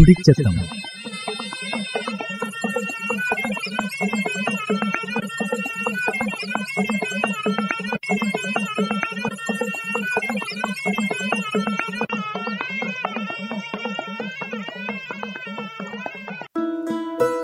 [0.00, 0.54] തുടിച്ചെത്തം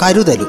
[0.02, 0.46] കരുതലു.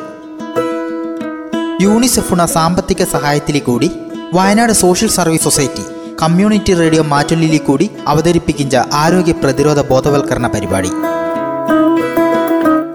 [1.82, 3.92] യൂണിസെഫുണ സാമ്പത്തിക സഹായത്തിലെ കൂടി
[4.34, 5.84] Wayanad social service society
[6.24, 10.92] community radio മാറ്റൊല്ലിലെ കൂടി അവതരിപ്പിക്കുന്ന ആരോഗ്യ പ്രതിരോധ ബോധവൽക്കരണ പരിപാടി.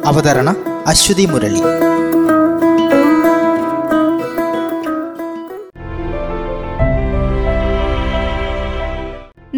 [0.05, 0.49] അവതരണ
[0.87, 1.61] അശ്വതി മുരളി.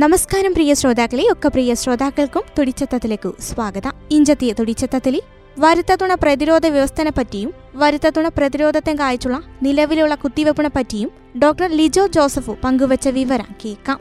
[0.02, 3.92] നമസ്കാരം പ്രിയ ശ്രോതാക്കളെ ഒക്കെ പ്രിയ ശ്രോതാക്കൾക്കും തുടിച്ചത്തത്തിലേക്ക് സ്വാഗതം.
[4.10, 5.20] ഇഞ്ചത്തിയ തുടിച്ചത്തത്തിലെ
[5.58, 11.10] വരുത്തതുണ പ്രതിരോധ വ്യവസ്ഥനെ പറ്റിയും വരുത്തതുണ പ്രതിരോധത്തെ കായച്ചുള്ള നിലവിലുള്ള കുത്തിവെപ്പിനെ പറ്റിയും
[11.42, 14.00] ഡോക്ടർ ലിജോ ജോസഫു പങ്കുവച്ച വിവരം കേൾക്കാം.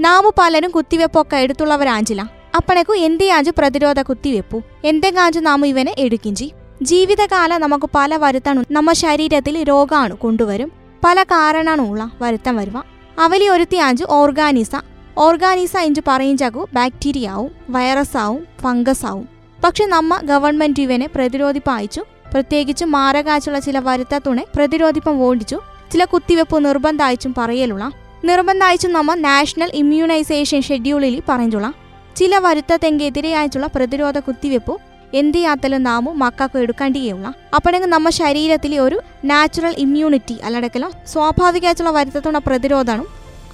[0.00, 6.46] നാമു പലരും കുത്തിവെപ്പൊക്കെ എടുത്തുള്ളവരാഞ്ചില്ല അപ്പണക്കു എന്തിയാഞ്ചു പ്രതിരോധ കുത്തിവെപ്പു എന്തെങ്കാഞ്ചു നാമു ഇവനെ എടുക്കിഞ്ചി?
[6.82, 10.72] ജീവിതകാല നമുക്ക് പല വരുത്തണു നമ്മ ശരീരത്തിൽ രോഗാണു കൊണ്ടുവരും.
[11.04, 12.78] പല കാരണാണുള്ള വരുത്തം വരുവ.
[13.18, 14.72] അവലി ഒരുത്തിയാഞ്ചു ഓർഗാനിസ.
[15.18, 19.26] ഓർഗാനിസ ഇഞ്ചു പറയിഞ്ചാകു ബാക്ടീരിയ ആവും വൈറസ് ആവും ഫംഗസ് ആവും
[19.64, 25.58] പക്ഷെ നമ്മ ഗവൺമെന്റ് ഇവനെ പ്രതിരോധിപ്പായിച്ചു പ്രത്യേകിച്ച് മാരകാച്ചുള്ള ചില വരുത്തത്തുണെ പ്രതിരോധിപ്പം ഓടിച്ചു
[25.92, 27.92] ചില കുത്തിവെപ്പ് നിർബന്ധായിച്ചും പറയലുള്ള
[28.24, 31.68] നിർബന്ധായിച്ചും നമ്മ നാഷണൽ ഇമ്മ്യൂണൈസേഷൻ ഷെഡ്യൂളിൽ പറഞ്ഞുള്ള
[32.16, 34.74] ചില വരുത്തത്തെങ്കെതിരെയായിട്ടുള്ള പ്രതിരോധ കുത്തിവെപ്പ്
[35.14, 43.04] എന്ത് യാത്തലും നാമു മക്കൾക്ക് എടുക്കേണ്ടിയുള്ള അപ്പോഴെങ്കിൽ നമ്മുടെ ശരീരത്തിലെ ഒരു നാച്ചുറൽ ഇമ്മ്യൂണിറ്റി അല്ലടക്കലോ സ്വാഭാവികമായിട്ടുള്ള വരുത്തത്തുള്ള പ്രതിരോധമാണ്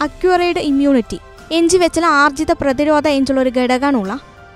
[0.01, 1.19] അക്യുറേഡ് ഇമ്മ്യൂണിറ്റി
[1.53, 4.13] എഞ്ചി വെച്ചുള്ള ആർജിത പ്രതിരോധ എഞ്ചുള്ള ഒരു ഘടകമാണുള്ള.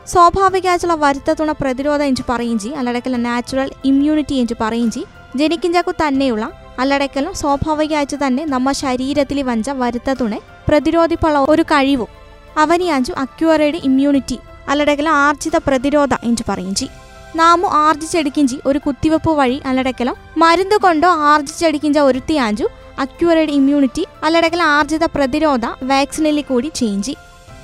[0.06, 5.10] സ്വാഭാവികമായിട്ടുള്ള വരുത്തത്തുള്ള പ്രതിരോധ എഞ്ചു പറയും ചെയ്യും അല്ലടക്കല നാച്ചുറൽ ഇമ്മ്യൂണിറ്റി എഞ്ചു പറയും ചെയ്യും.
[5.36, 6.44] ജനിക്കിഞ്ചാക്കു തന്നെയുള്ള
[6.78, 12.10] അല്ലടക്കലും സ്വാഭാവികമായിട്ട് തന്നെ നമ്മുടെ ശരീരത്തിൽ വഞ്ച വരുത്തത്തുണെ പ്രതിരോധിപ്പുള്ള ഒരു കഴിവും
[12.56, 16.92] അവനിയാഞ്ചു അക്യൂറേഡ് ഇമ്മ്യൂണിറ്റി അല്ലടക്കല ആർജിത പ്രതിരോധ എഞ്ചു പറയും ചെയ്
[17.36, 22.66] നാമു ആർജിച്ചെടുക്കിഞ്ചി ഒരു കുത്തിവെപ്പ് വഴി അല്ലടക്കല മരുന്ന് കൊണ്ടോ ആർജിച്ചെടുക്കിഞ്ച ഒരുത്തിയാഞ്ചു
[22.98, 27.14] അക്യൂറേഡ് ഇമ്മ്യൂണിറ്റി അല്ലടക്കല ആർജിത പ്രതിരോധ വാക്സിനിൽ കൂടി ചേഞ്ചി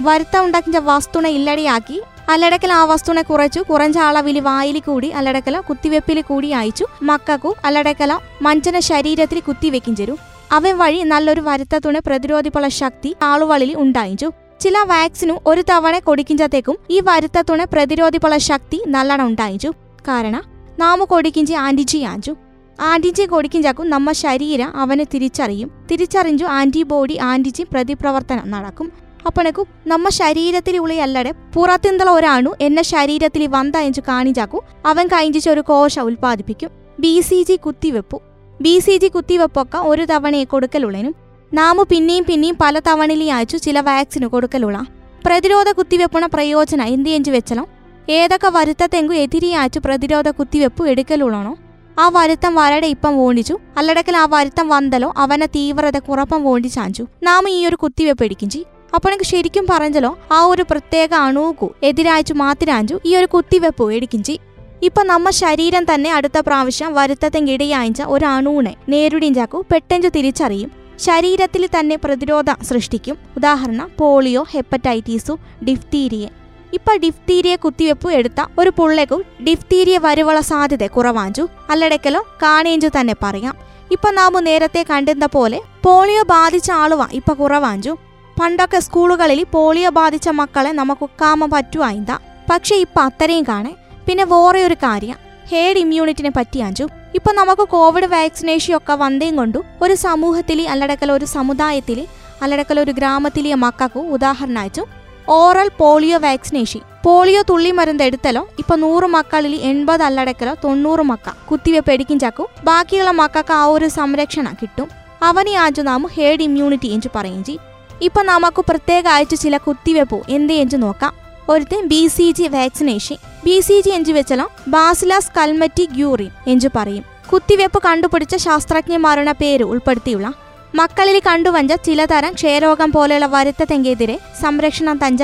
[0.01, 1.99] വരുത്ത ഉണ്ടാക്കിഞ്ച വസ്തുണ ഇല്ലടിയാക്കി
[2.29, 8.79] അല്ലടക്കൽ ആ വസ്തുനെ കുറച്ചു കുറഞ്ഞ അളവിൽ വായിൽ കൂടി അല്ലടക്കല കുത്തിവെപ്പിൽ കൂടി അയച്ചു മക്കൾക്കു അല്ലടക്കല മഞ്ചന
[8.79, 10.17] ശരീരത്തിൽ കുത്തിവെക്കും
[10.53, 14.29] അവൻ വഴി നല്ലൊരു വരുത്തത്തുണെ പ്രതിരോധിപ്പുള്ള ശക്തി ആളുകളിൽ ഉണ്ടായിച്ചു
[14.61, 19.71] ചില വാക്സിനും ഒരു തവണ കൊടിക്കിഞ്ചത്തേക്കും ഈ വരുത്തത്തുണ പ്രതിരോധിപ്പുള്ള ശക്തി നല്ലോണം ഉണ്ടായിച്ചു.
[20.09, 20.43] കാരണം
[20.79, 22.37] നാമു കൊടിക്കിഞ്ചി ആന്റിജി ആഞ്ചു.
[22.81, 25.71] ആന്റിജി കൊടിക്കിഞ്ചാക്കും നമ്മ ശരീരം അവനെ തിരിച്ചറിയും.
[25.91, 28.93] തിരിച്ചറിഞ്ഞു ആന്റിബോഡി ആന്റിജി പ്രതിപ്രവർത്തനം നടക്കും.
[29.27, 36.71] അപ്പണക്കു നമ്മ ശരീരത്തിലുള്ള അല്ലടെ പുറത്തിന്തള ഒരാണു എന്നെ ശരീരത്തിൽ വന്തയച്ചു കാണിച്ചാക്കു അവൻ കഴിഞ്ഞിച്ച് ഒരു കോശ ഉൽപ്പാദിപ്പിക്കും
[37.01, 38.21] ബി സി ജി കുത്തിവെപ്പു.
[38.61, 44.27] ബി സി ജി കുത്തിവെപ്പൊക്കെ ഒരു തവണയെ കൊടുക്കലുള്ളനും നാമു പിന്നെയും പിന്നെയും പല തവണയിലും അയച്ചു ചില വാക്സിന്
[44.27, 44.87] കൊടുക്കലുള്ള.
[45.27, 47.69] പ്രതിരോധ കുത്തിവെപ്പുണ പ്രയോജന എന്തിയഞ്ചു വെച്ചലോ?
[48.11, 51.59] ഏതൊക്കെ വരുത്തത്തെങ്കു എതിരി അയച്ചു പ്രതിരോധ കുത്തിവെപ്പ് എടുക്കലുള്ളണോ?
[52.01, 57.49] ആ വരുത്തം വരടെ ഇപ്പം ഓണിച്ചു അല്ലടക്കൽ ആ വരുത്തം വന്നലോ അവനെ തീവ്രത കുറപ്പം ഓടി ചാഞ്ചു നാം
[57.49, 58.65] ഈ ഒരു കുത്തിവെപ്പ് എടുക്കിഞ്ചി.
[58.95, 64.39] അപ്പോൾ ശരിക്കും പറഞ്ഞല്ലോ ആ ഒരു പ്രത്യേക അണുക്കു എതിരായച്ചു മാത്തിരാഞ്ചു ഈ ഒരു കുത്തിവെപ്പ് എടുക്കിഞ്ചി.
[64.83, 70.88] ഇപ്പൊ നമ്മ ശരീരം തന്നെ അടുത്ത പ്രാവശ്യം വരുത്തത്തെങ്കിടയായ ഒരു അണുവിനെ നേരിടിഞ്ചാക്കു പെട്ടെഞ്ചു തിരിച്ചറിയും.
[70.99, 73.17] ശരീരത്തിൽ തന്നെ പ്രതിരോധം സൃഷ്ടിക്കും.
[73.37, 75.39] ഉദാഹരണം പോളിയോ ഹെപ്പറ്റൈറ്റീസു
[75.69, 76.29] ഡിഫ്തീരിയ.
[76.73, 81.49] ഇപ്പൊ ഡിഫ്തീരിയ കുത്തിവെപ്പ് എടുത്ത ഒരു പുള്ളേക്കു ഡിഫ്തീരിയ വരുവുള്ള സാധ്യത കുറവാഞ്ചു.
[81.71, 83.57] അല്ലടക്കലോ കാണേഞ്ചു തന്നെ പറയാം.
[83.91, 87.97] ഇപ്പൊ നാം നേരത്തെ കണ്ടിരുന്ന പോലെ പോളിയോ ബാധിച്ച ആളുവ ഇപ്പൊ കുറവാഞ്ചു.
[88.41, 92.19] പണ്ടൊക്കെ സ്കൂളുകളിൽ പോളിയോ ബാധിച്ച മക്കളെ നമുക്ക് കാമ പറ്റുവായിന്താ
[92.51, 93.75] പക്ഷെ ഇപ്പൊ അത്രയും കാണേ.
[94.07, 95.28] പിന്നെ വേറെ ഒരു കാര്യം.
[95.51, 96.89] ഹേഡ് ഇമ്മ്യൂണിറ്റിനെ പറ്റി അഞ്ചു.
[97.15, 102.07] ഇപ്പൊ നമുക്ക് കോവിഡ് വാക്സിനേഷൻ ഒക്കെ വന്നേം കൊണ്ടു ഒരു സമൂഹത്തിലെ അല്ലടക്കൽ ഒരു സമുദായത്തിൽ
[102.43, 104.85] അല്ലടക്കൽ ഒരു ഗ്രാമത്തിലെ മക്കൾക്കു ഉദാഹരണം അയച്ചു
[105.29, 111.91] ഓറൽ പോളിയോ വാക്സിനേഷൻ പോളിയോ തുള്ളി മരുന്ന് എടുത്തലോ ഇപ്പൊ നൂറ് മക്കളിൽ എൺപത് അല്ലടക്കലോ തൊണ്ണൂറ് മക്ക കുത്തിവെപ്പ്
[111.93, 112.49] എടുക്കും ചാക്കു.
[112.65, 114.89] ബാക്കിയുള്ള മക്കൾക്ക് ആ ഒരു സംരക്ഷണം കിട്ടും.
[115.23, 117.63] അവനെ ആഞ്ചു നാം ഹേഡ് ഇമ്മ്യൂണിറ്റി എഞ്ചു പറയും ചെയ്യും.
[118.03, 121.28] ഇപ്പൊ നമുക്ക് പ്രത്യേക അയച്ചു ചില കുത്തിവെപ്പു എന്ത് എഞ്ചു നോക്കാം.
[121.53, 127.05] ഒരുത്തൻ B C G vaccination B C G എഞ്ചു വെച്ചാലോ ബാസിലാസ് കൽമറ്റി ഗ്യൂറിൻ എഞ്ചു പറയും.
[127.33, 130.33] കുത്തിവെപ്പ് കണ്ടുപിടിച്ച ശാസ്ത്രജ്ഞന്മാരുടെ പേര് ഉൾപ്പെടുത്തിയുള്ള
[130.75, 135.23] മക്കളിൽ കണ്ടുവഞ്ച ചിലതരം ക്ഷയരോഗം പോലെയുള്ള വരുത്തത്തെങ്കെതിരെ സംരക്ഷണം തഞ്ച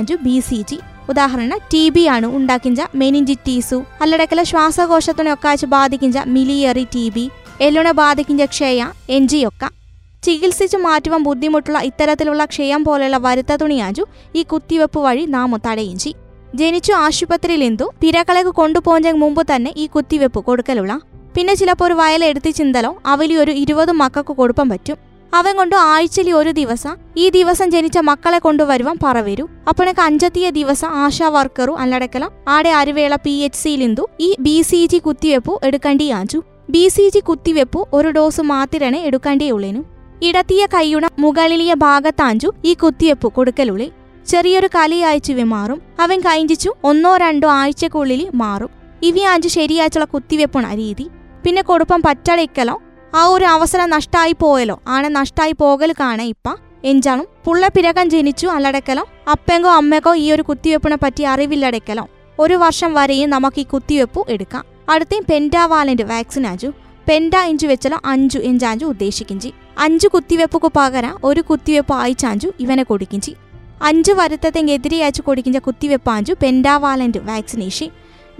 [0.00, 0.78] അഞ്ചു ബി സി ജി
[1.08, 7.30] ഉദാഹരണം ടി ബി ആണ് ഉണ്ടാക്കിഞ്ച മെനിഞ്ചിറ്റീസു അല്ലടക്കല ശ്വാസകോശത്തിനൊക്കെ ബാധിക്കിഞ്ച മിലിയറി ടി ബി
[7.60, 9.79] എല്ലുണ ബാധിക്കിഞ്ച ക്ഷയ എൻജിയൊക്കെ.
[10.22, 16.14] ചികിത്സിച്ചു മാറ്റുവാൻ ബുദ്ധിമുട്ടുള്ള ഇത്തരത്തിലുള്ള ക്ഷയം പോലെയുള്ള വരുത്ത തുണിയാഞ്ചു ഈ കുത്തിവെപ്പ് വഴി നാം തടയിഞ്ചി
[16.54, 20.92] ജനിച്ചു ആശുപത്രിയിൽ എന്തു പിരകളേക്ക് കൊണ്ടുപോകുന്ന മുമ്പ് തന്നെ ഈ കുത്തിവെപ്പ് കൊടുക്കലുള്ള.
[21.36, 24.96] പിന്നെ ചിലപ്പോൾ ഒരു വയൽ എടുത്ത് ചിന്തലോ അവലി ഒരു ഇരുപത് മക്കൾക്ക് കൊടുപ്പം പറ്റും.
[25.34, 29.44] അവൻ കൊണ്ട് ആഴ്ചയിൽ ഒരു ദിവസം ഈ ദിവസം ജനിച്ച മക്കളെ കൊണ്ടുവരുവാൻ പറവരൂ.
[29.68, 34.98] അപ്പോഴേക്ക് അഞ്ചത്തിയ ദിവസം ആശാ വർക്കറു അല്ലടക്കല ആടെ അരുവേള പി എച്ച് സിയിലിന്തു ഈ ബി സി ജി
[34.98, 36.40] കുത്തിവെപ്പു എടുക്കേണ്ടിയാഞ്ചു
[36.70, 39.82] ബി സി ജി കുത്തിവെപ്പു ഒരു ഡോസ് മാത്രമേ എടുക്കേണ്ടിയുള്ളേനു.
[40.22, 43.92] ഇടത്തിയ കൈയുണ മുകളിലിയ ഭാഗത്താഞ്ചു ഈ കുത്തിയപ്പു കൊടുക്കലുള്ളി
[44.28, 48.70] ചെറിയൊരു കലിയാഴ്ച മാറും അവൻ കൈഞ്ചിച്ചു ഒന്നോ രണ്ടോ ആഴ്ചക്കുള്ളിൽ മാറും.
[49.02, 51.08] ഇവയാഞ്ചു ശരിയാഴ്ചയുള്ള കുത്തിവെപ്പുണ രീതി.
[51.44, 52.82] പിന്നെ കൊടുപ്പം പറ്റടയ്ക്കലോ
[53.14, 56.56] ആ ഒരു അവസരം നഷ്ടായി പോയലോ ആണ് നഷ്ടായി പോകൽ കാണേ ഇപ്പ.
[56.84, 62.08] എഞ്ചാണും പുള്ള പിരകം ജനിച്ചു അല്ലടക്കലോ അപ്പങ്കോ അമ്മക്കോ ഈ ഒരു കുത്തിവെപ്പിനെ പറ്റി അറിവില്ലടക്കലോ.
[62.38, 64.64] ഒരു വർഷം വരെയും നമുക്ക് ഈ കുത്തിവെപ്പു എടുക്കാം.
[64.90, 66.72] അടുത്തേം പെൻഡാവാലന്റ് വാക്സിൻ ആഞ്ചു
[67.08, 69.52] പെൻഡ ഇഞ്ചു വെച്ചലോ അഞ്ചു എഞ്ചാഞ്ചു ഉദ്ദേശിക്കിഞ്ചി.
[69.76, 73.36] അഞ്ചു കുത്തിവെപ്പുക്ക് പകരം ഒരു കുത്തിവെപ്പ് ആയിച്ചാഞ്ചു ഇവനെ കൊടുക്കിഞ്ചി.
[73.82, 77.88] അഞ്ച് വരുത്തത്തെങ്കെതിരെ അയച്ചു കൊടുക്കിഞ്ച കുത്തിവെപ്പാഞ്ചു pentavalent vaccination.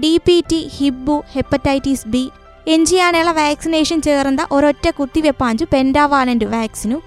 [0.02, 2.30] D P T Hib hepatitis B
[2.66, 6.98] എഞ്ചിയാനുള്ള vaccination ചേർന്ന ഒരൊറ്റ കുത്തിവെപ്പാഞ്ചു പെൻഡാവാലന്റ് വാക്സിനു.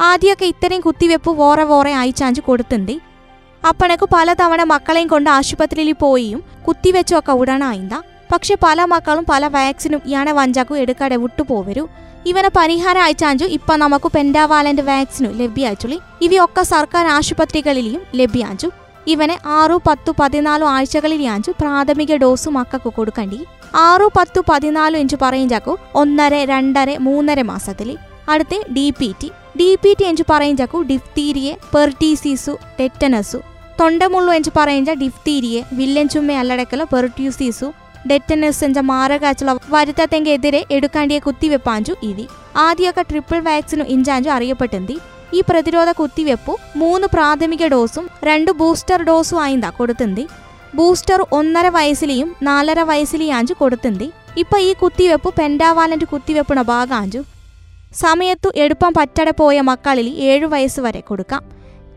[0.00, 3.00] ആദ്യമൊക്കെ ഇത്രയും കുത്തിവെപ്പ് വോറെ വോറെ അയച്ചാഞ്ചു കൊടുത്തുണ്ട്
[3.68, 7.94] അപ്പണക്ക് പലതവണ മക്കളെയും കൊണ്ട് ആശുപത്രിയിൽ പോയിയും കുത്തിവെച്ചൊക്കെ ഉടനായിന്ത.
[8.32, 11.88] പക്ഷെ പല മക്കളും പല വാക്സിനും ഇയാളെ വഞ്ചാക്കു എടുക്കാതെ വിട്ടുപോവരു.
[12.26, 18.70] ഇവനെ പരിഹാരം അയച്ചാഞ്ചു ഇപ്പൊ നമുക്ക് പെൻഡാവാലന്റ് വാക്സിനു ലഭ്യാച്ചുള്ളി ഇവയൊക്കെ സർക്കാർ ആശുപത്രികളിലും ലഭ്യാഞ്ചു.
[19.06, 23.46] ഇവനെ ആറു പത്തു പതിനാലു ആഴ്ചകളിലാഞ്ചു പ്രാഥമിക ഡോസ് മക്കൾക്ക് കൊടുക്കണ്ടി.
[23.74, 27.98] ആറു പത്തു പതിനാലു എഞ്ചു പറയുംചാക്കു ഒന്നര രണ്ടര മൂന്നര മാസത്തിൽ
[28.28, 33.38] അടുത്ത് D P T D P T എഞ്ചു പറയുംചാക്കു ഡിഫ്തീരിയ പെർട്ടീസീസു ടെറ്റനസു.
[33.80, 37.72] തൊണ്ടമുള്ളു എഞ്ചു പറയുന്ന ഡിഫ്തീരിയെ വില്ലൻ ചുമ്മ അല്ലടക്കല പെർട്യൂസീസു
[38.08, 42.28] ഡെറ്റനസ് എന്ന മാരകാച്ചുള്ള വരുത്തത്തെങ്കെതിരെ എടുക്കാണ്ടിയ കുത്തിവെപ്പാഞ്ചു ഇതി.
[42.56, 44.98] ആദ്യമൊക്കെ ട്രിപ്പിൾ വാക്സിനു ഇഞ്ചാഞ്ചു അറിയപ്പെട്ടെന്തി.
[45.34, 50.28] ഈ പ്രതിരോധ കുത്തിവെപ്പു മൂന്ന് പ്രാഥമിക ഡോസും രണ്ട് ബൂസ്റ്റർ ഡോസും ആയിന്താ കൊടുത്തെന്തി.
[50.74, 54.12] ബൂസ്റ്റർ ഒന്നര വയസ്സിലെയും നാലര വയസ്സിലെയാഞ്ചു കൊടുത്തെന്തി.
[54.36, 57.22] ഇപ്പൊ ഈ കുത്തിവെപ്പ് പെൻഡാവാലന്റ് കുത്തിവെപ്പിന ഭാഗാഞ്ചു.
[57.94, 61.44] സമയത്തു എടുപ്പം പറ്റടെ പോയ മക്കളിൽ ഏഴു വയസ്സ് വരെ കൊടുക്കാം.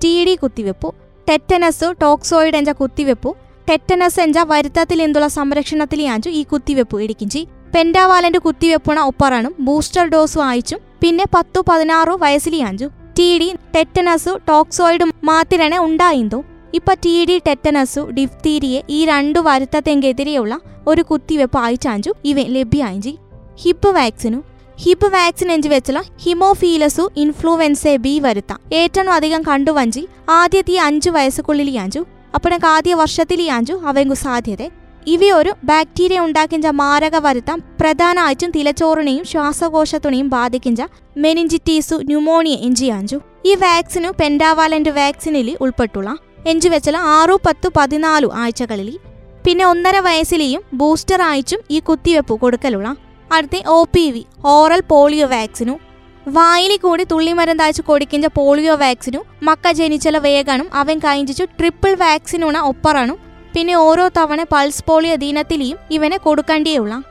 [0.04, 0.94] ടി ഡി കുത്തിവെപ്പു
[1.30, 3.36] ടെറ്റനസ് ടോക്സോയിഡ് എന്ന കുത്തിവെപ്പു
[3.70, 11.26] ടെറ്റനസ് എന്ന വരുത്തത്തിൽ നിന്നുള്ള സംരക്ഷണത്തിലെയാഞ്ചു ഈ കുത്തിവെപ്പ് ഇടിക്കിഞ്ചി പെൻഡാവാലന്റെ കുത്തിവെപ്പുണ ഒപ്പറാണും ബൂസ്റ്റർ ഡോസും അയച്ചും പിന്നെ
[11.34, 12.90] പത്തു പതിനാറു വയസ്സിലെയാഞ്ചു
[13.20, 16.44] ടി ഡി ടെറ്റനസു ടോക്സോയിഡും മാത്തിരനെ ഉണ്ടായിന്തു.
[16.74, 23.18] ഇപ്പൊ ടി ഡി ടെറ്റനസു ഡിഫ്തീരിയെ ഈ രണ്ടു വരുത്തത്തെങ്കെതിരെയുള്ള ഒരു കുത്തിവെപ്പ് അയച്ചാഞ്ചു ഇവ ലഭ്യാഞ്ചി
[23.56, 24.44] ഹിപ്പ് വാക്സിനു.
[24.80, 28.60] ഹിപ്പ് വാക്സിൻ എഞ്ചു വെച്ചുള്ള ഹിമോഫീലസു ഇൻഫ്ലുവൻസെ ബി വരുത്താം.
[28.74, 34.64] ഏറ്റവും അധികം കണ്ടുവഞ്ചി ആദ്യത്തെ അഞ്ചു വയസ്സുക്കുള്ളിലെയാഞ്ചു അപ്പോഴേക്ക് ആദ്യ വർഷത്തിലെയാഞ്ചു അവങ്കു സാധ്യത.
[35.08, 40.82] ഇവയൊരു ബാക്ടീരിയ ഉണ്ടാക്കിഞ്ച മാരക വരുത്താം പ്രധാനമായിട്ടും തിലച്ചോറിനെയും ശ്വാസകോശത്തിനെയും ബാധിക്കിഞ്ച
[41.18, 46.16] മെനിഞ്ചിറ്റീസു ന്യൂമോണിയ എഞ്ചിയാഞ്ചു ഈ വാക്സിനു പെൻഡാവാലന്റ് വാക്സിനിൽ ഉൾപ്പെട്ടുള്ള
[46.48, 49.00] എഞ്ചു വെച്ചാൽ ആറു പത്തു പതിനാലു ആഴ്ചകളിൽ
[49.46, 52.96] പിന്നെ ഒന്നര വയസ്സിലെയും ബൂസ്റ്റർ ആയിച്ചും ഈ കുത്തിവെപ്പ് കൊടുക്കലുള്ള.
[53.34, 55.80] അടുത്ത O P V oral polio vaccine
[56.28, 63.18] വായിലി കൂടി തുള്ളിമരുന്നയച്ചു കൊടുക്കിഞ്ച പോളിയോ വാക്സിനും മക്ക ജനിച്ചല വേഗണം അവൻ കഴിഞ്ഞിച്ചു ട്രിപ്പിൾ വാക്സിനുണ ഒപ്പറണം
[63.56, 67.04] പിന്നെ ഓരോ തവണ പൾസ് പോളിയോ ദിനത്തിലെയും ഇവനെ കൊടുക്കേണ്ടിയുള്ള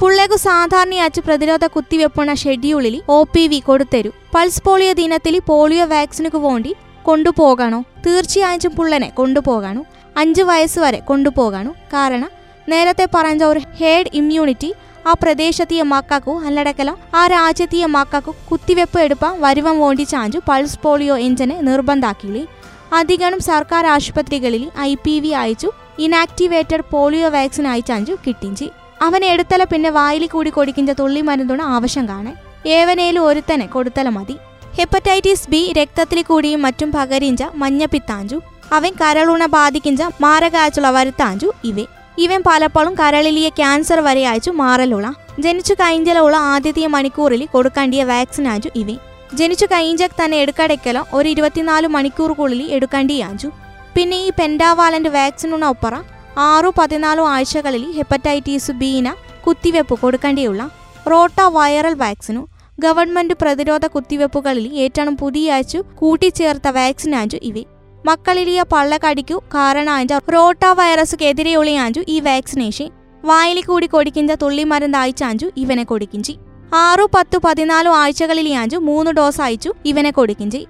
[0.00, 4.10] പുള്ളേക്കു സാധാരണയാച്ച് പ്രതിരോധ കുത്തിവെപ്പുണ ഷെഡ്യൂളിൽ ഒ പി വി കൊടുത്തരൂ.
[4.34, 7.84] പൾസ് പോളിയോ ദിനത്തിൽ പോളിയോ വാക്സിനുക്ക് വേണ്ടി കൊണ്ടുപോകണോ?
[8.06, 9.84] തീർച്ചയായും പുള്ളനെ കൊണ്ടുപോകണു.
[10.16, 11.70] അഞ്ച് വയസ്സ് വരെ കൊണ്ടുപോകണു.
[11.70, 12.30] കാരണം
[12.68, 14.74] നേരത്തെ പറഞ്ഞ ഒരു ഹേഡ് ഇമ്മ്യൂണിറ്റി
[15.08, 21.56] ആ പ്രദേശത്തെയ മക്കൾക്കു അല്ലടക്കല ആ രാജ്യത്തെയ മക്കൾക്കു കുത്തിവെപ്പ് എടുപ്പാൻ വരുവം വേണ്ടി ചാഞ്ചു പൾസ് പോളിയോ എഞ്ചിനെ
[21.68, 22.44] നിർബന്ധാക്കിയില്ലേ.
[22.92, 28.68] അധികണം സർക്കാർ ആശുപത്രികളിൽ ഐ പി വി അയച്ചു ഇനാക്ടിവേറ്റഡ് പോളിയോ വാക്സിൻ അയച്ചാഞ്ചു കിട്ടിഞ്ചി.
[29.02, 32.32] അവൻ എടുത്തല പിന്നെ വായിൽ കൂടി കൊടുക്കിഞ്ച തുള്ളി മരുന്നുണ ആവശ്യം കാണേ
[32.66, 34.36] ഏവനേലും ഒരുത്തനെ കൊടുത്തല മതി.
[34.78, 38.40] ഹെപ്പറ്റൈറ്റിസ് ബി രക്തത്തിൽ കൂടിയും മറ്റും പകരിഞ്ച മഞ്ഞപ്പിത്താഞ്ചു.
[38.72, 41.86] അവൻ കരളുണ ബാധിക്കിഞ്ച മാരകാച്ചുള്ള വരുത്താഞ്ചു ഇവേ.
[42.18, 48.96] ഇവൻ പലപ്പോഴും കരളിലിയ ക്യാൻസർ വരെ അയച്ചു മാറലുള്ള ജനിച്ചു കഴിഞ്ഞലുള്ള ആദ്യത്തെ മണിക്കൂറിൽ കൊടുക്കേണ്ടിയ വാക്സിൻ ആജു ഇവേ
[49.34, 53.50] ജനിച്ചു കഴിഞ്ഞാൽ തന്നെ എടുക്കടയ്ക്കലോ ഒരു ഇരുപത്തിനാല് മണിക്കൂറുകളിൽ എടുക്കേണ്ടിയാഞ്ചു
[53.94, 55.94] പിന്നെ ഈ പെൻഡാവാലന്റ് വാക്സിനുള്ള ഒപ്പറ
[56.38, 59.14] ആറു പതിനാലു ആഴ്ചകളിൽ ഹെപ്പറ്റൈറ്റിസ് ബീന
[59.46, 60.70] കുത്തിവെപ്പ് കൊടുക്കേണ്ടിയുള്ള.
[61.10, 62.48] റോട്ട വൈറൽ വാക്സിനു
[62.78, 72.20] ഗവൺമെന്റ് പ്രതിരോധ കുത്തിവെപ്പുകളിൽ ഏറ്റവും പുതിയ ആഴ്ച കൂട്ടിച്ചേർത്ത വാക്സിനാജു ഇവ മക്കളിലിയ പള്ളക്കടിക്കു കാരണാഞ്ച റോട്ട വൈറസുക്കെതിരെയുള്ളയാഞ്ചു ഈ
[72.20, 72.90] വാക്സിനേഷൻ
[73.24, 76.38] വായിലി കൂടി കൊടിക്കിഞ്ച തുള്ളിമരുന്ന് അയച്ചാഞ്ചു ഇവനെ കൊടുക്കിഞ്ചി.
[76.74, 80.66] ആറു പത്തു പതിനാലു ആഴ്ചകളിലിയാഞ്ചു മൂന്ന് ഡോസ് അയച്ചു ഇവനെ കൊടുക്കിഞ്ചി.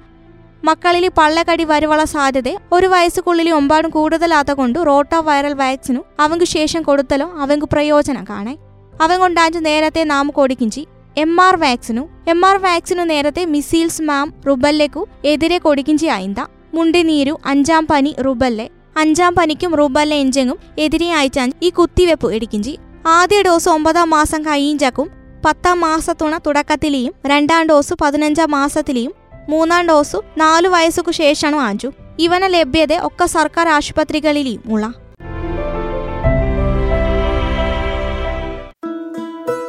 [0.64, 7.30] മക്കളിൽ പള്ളക്കടി വരുവള സാധ്യത ഒരു വയസ്സുക്കുള്ളിൽ ഒമ്പാടും കൂടുതലാത്ത കൊണ്ട് റോട്ട വൈറൽ വാക്സിനു അവങ്ക് ശേഷം കൊടുത്തലോ
[7.38, 8.56] അവങ്ക് പ്രയോജനം കാണേ
[9.02, 12.08] അവൻ കൊണ്ടാഞ്ചു നേരത്തെ നാം കൊടുക്കിഞ്ചി M R vaccine.
[12.28, 16.40] M R vaccine നേരത്തെ മിസീൽസ് മാം റുബല്ലയ്ക്കു എതിരെ കൊടുക്കിഞ്ചി ആയിന്ത.
[16.74, 18.70] മുണ്ടിനീരു അഞ്ചാം പനി റുബല്ലെ.
[18.96, 25.10] അഞ്ചാം പനിക്കും റുബല്ല എഞ്ചെങ്ങും എതിരെയായിച്ചാൻ ഈ കുത്തിവെപ്പ് ഇടിക്കിഞ്ചി ആദ്യ ഡോസ് ഒമ്പതാം മാസം കഴിയിഞ്ചക്കും
[25.44, 29.12] പത്താം മാസത്തുണ തുടക്കത്തിലെയും രണ്ടാം ഡോസ് പതിനഞ്ചാം മാസത്തിലെയും
[29.48, 31.92] മൂന്നാം ഡോസ് നാലു വയസ്സുക്കു ശേഷമാണ് ആഞ്ചു.
[32.18, 34.94] ഇവന ലഭ്യത ഒക്കെ സർക്കാർ ആശുപത്രികളിലെയും ഉള്ള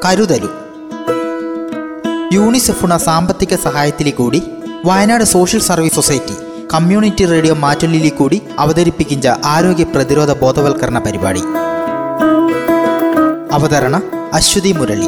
[0.06, 0.50] കരുതലു.
[2.34, 4.42] യൂണിസെഫുണ സാമ്പത്തിക സഹായത്തിലേക്കൂടി
[4.86, 11.42] Wayanad social service society community radio മാറ്റൊല്ലിയിൽ കൂടി അവതരിപ്പിക്കുന്ന ആരോഗ്യ പ്രതിരോധ ബോധവൽക്കരണ പരിപാടി.
[13.52, 14.02] അവതരണ
[14.34, 15.08] അശ്വതി മുരളി.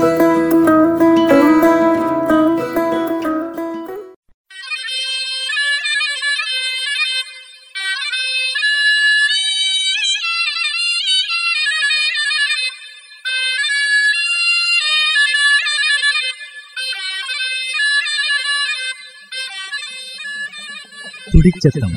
[21.42, 21.94] തുടിച്ചെത്തം